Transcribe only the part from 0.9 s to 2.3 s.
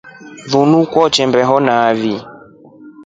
kwenda mbeo nai.